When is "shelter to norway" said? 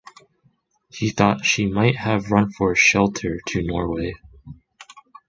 2.75-4.15